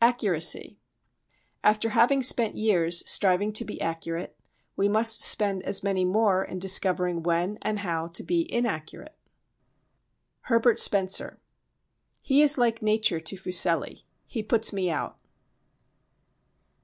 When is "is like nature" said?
12.42-13.18